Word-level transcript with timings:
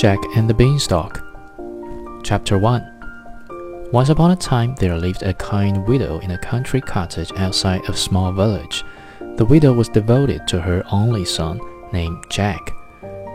Jack 0.00 0.18
and 0.34 0.48
the 0.48 0.54
Beanstalk. 0.54 1.22
Chapter 2.22 2.56
1 2.56 3.90
Once 3.92 4.08
upon 4.08 4.30
a 4.30 4.36
time 4.36 4.74
there 4.76 4.96
lived 4.96 5.22
a 5.22 5.34
kind 5.34 5.86
widow 5.86 6.20
in 6.20 6.30
a 6.30 6.38
country 6.38 6.80
cottage 6.80 7.30
outside 7.36 7.82
a 7.86 7.94
small 7.94 8.32
village. 8.32 8.82
The 9.36 9.44
widow 9.44 9.74
was 9.74 9.90
devoted 9.90 10.48
to 10.48 10.60
her 10.62 10.82
only 10.90 11.26
son, 11.26 11.60
named 11.92 12.24
Jack. 12.30 12.72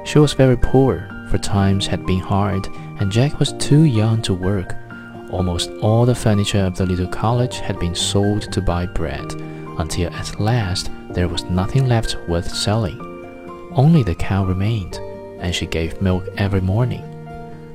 She 0.05 0.17
was 0.17 0.33
very 0.33 0.57
poor, 0.57 1.07
for 1.29 1.37
times 1.37 1.85
had 1.85 2.03
been 2.03 2.19
hard, 2.19 2.67
and 2.99 3.11
Jack 3.11 3.37
was 3.37 3.53
too 3.53 3.83
young 3.83 4.23
to 4.23 4.33
work. 4.33 4.75
Almost 5.29 5.69
all 5.83 6.05
the 6.05 6.15
furniture 6.15 6.65
of 6.65 6.77
the 6.77 6.85
little 6.87 7.07
cottage 7.07 7.59
had 7.59 7.79
been 7.79 7.93
sold 7.93 8.51
to 8.51 8.59
buy 8.59 8.87
bread, 8.87 9.33
until 9.77 10.11
at 10.15 10.39
last 10.39 10.89
there 11.11 11.27
was 11.27 11.43
nothing 11.43 11.87
left 11.87 12.17
worth 12.27 12.49
selling. 12.49 13.14
Only 13.75 14.03
the 14.03 14.15
cow 14.15 14.45
remained 14.45 14.99
and 15.39 15.53
she 15.53 15.65
gave 15.65 16.01
milk 16.01 16.27
every 16.37 16.61
morning, 16.61 17.01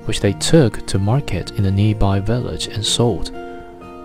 which 0.07 0.21
they 0.21 0.33
took 0.33 0.87
to 0.87 0.99
market 0.99 1.53
in 1.53 1.63
the 1.63 1.71
nearby 1.71 2.21
village 2.21 2.67
and 2.67 2.85
sold. 2.85 3.33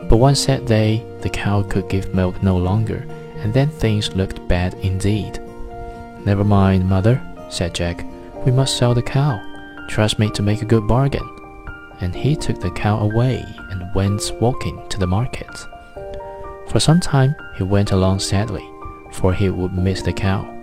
But 0.08 0.18
one 0.18 0.36
sad 0.36 0.66
day, 0.66 1.06
the 1.22 1.30
cow 1.30 1.64
could 1.64 1.90
give 1.90 2.14
milk 2.14 2.44
no 2.44 2.58
longer, 2.58 3.08
and 3.38 3.54
then 3.54 3.70
things 3.70 4.16
looked 4.16 4.48
bad 4.48 4.74
indeed. 4.76 5.40
Never 6.26 6.44
mind, 6.44 6.88
mother, 6.88 7.22
said 7.50 7.74
Jack. 7.74 8.06
We 8.46 8.52
must 8.52 8.78
sell 8.78 8.94
the 8.94 9.02
cow. 9.02 9.42
Trust 9.88 10.20
me 10.20 10.30
to 10.32 10.44
make 10.44 10.62
a 10.62 10.66
good 10.66 10.88
bargain. 10.88 11.28
And 12.02 12.14
he 12.14 12.36
took 12.36 12.60
the 12.60 12.72
cow 12.72 13.00
away 13.00 13.44
and 13.72 13.96
went 13.96 14.22
walking 14.40 14.88
to 14.90 15.00
the 15.00 15.08
market. 15.08 15.50
For 16.68 16.80
some 16.80 17.00
time 17.00 17.36
he 17.56 17.64
went 17.64 17.92
along 17.92 18.20
sadly, 18.20 18.68
for 19.14 19.34
he 19.34 19.50
would 19.50 19.74
miss 19.74 20.02
the 20.02 20.14
cow 20.14 20.55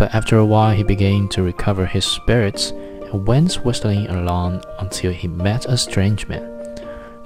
but 0.00 0.14
after 0.14 0.38
a 0.38 0.44
while 0.46 0.74
he 0.74 0.82
began 0.82 1.28
to 1.28 1.42
recover 1.42 1.84
his 1.84 2.06
spirits 2.06 2.70
and 2.70 3.26
went 3.26 3.56
whistling 3.66 4.06
along 4.06 4.64
until 4.78 5.12
he 5.12 5.28
met 5.28 5.66
a 5.66 5.76
strange 5.76 6.26
man. 6.26 6.48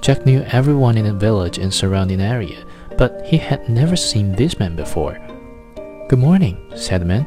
Jack 0.01 0.25
knew 0.25 0.41
everyone 0.41 0.97
in 0.97 1.05
the 1.05 1.13
village 1.13 1.57
and 1.57 1.73
surrounding 1.73 2.19
area, 2.19 2.65
but 2.97 3.25
he 3.25 3.37
had 3.37 3.69
never 3.69 3.95
seen 3.95 4.33
this 4.33 4.59
man 4.59 4.75
before. 4.75 5.17
Good 6.09 6.19
morning, 6.19 6.69
said 6.75 6.99
the 6.99 7.05
man, 7.05 7.25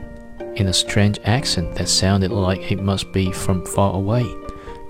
in 0.56 0.66
a 0.66 0.72
strange 0.74 1.18
accent 1.24 1.74
that 1.76 1.88
sounded 1.88 2.30
like 2.30 2.70
it 2.70 2.82
must 2.82 3.10
be 3.12 3.32
from 3.32 3.64
far 3.64 3.94
away. 3.94 4.26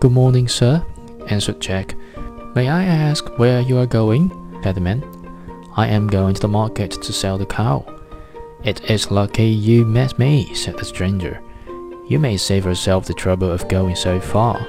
Good 0.00 0.10
morning, 0.10 0.48
sir, 0.48 0.84
answered 1.28 1.60
Jack. 1.60 1.94
May 2.56 2.68
I 2.68 2.82
ask 2.82 3.38
where 3.38 3.60
you 3.60 3.78
are 3.78 3.86
going? 3.86 4.28
said 4.64 4.74
the 4.74 4.80
man. 4.80 5.04
I 5.76 5.86
am 5.86 6.08
going 6.08 6.34
to 6.34 6.40
the 6.40 6.48
market 6.48 6.90
to 6.90 7.12
sell 7.12 7.38
the 7.38 7.46
cow. 7.46 7.97
It 8.64 8.90
is 8.90 9.10
lucky 9.10 9.44
you 9.44 9.84
met 9.84 10.18
me, 10.18 10.52
said 10.52 10.78
the 10.78 10.84
stranger. 10.84 11.40
You 12.06 12.18
may 12.18 12.36
save 12.36 12.64
yourself 12.64 13.06
the 13.06 13.14
trouble 13.14 13.50
of 13.50 13.68
going 13.68 13.94
so 13.94 14.20
far. 14.20 14.66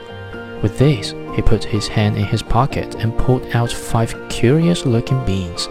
With 0.62 0.78
this, 0.78 1.16
he 1.36 1.42
put 1.42 1.64
his 1.64 1.88
hand 1.88 2.18
in 2.18 2.26
his 2.26 2.44
pocket 2.44 2.96
and 2.96 3.18
pulled 3.18 3.46
out 3.56 3.72
five 3.72 4.16
curious 4.30 4.86
looking 4.86 5.23
beans. 5.26 5.68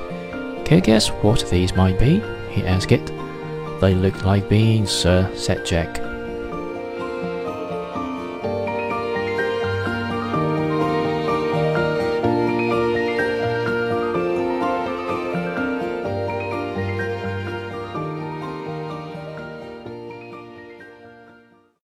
Can 0.64 0.78
you 0.78 0.80
guess 0.80 1.08
what 1.08 1.48
these 1.48 1.76
might 1.76 1.98
be? 1.98 2.20
he 2.50 2.64
asked. 2.64 3.12
They 3.80 3.94
look 3.94 4.24
like 4.24 4.48
beans, 4.48 4.90
sir, 4.90 5.30
said 5.36 5.64
Jack. 5.64 6.07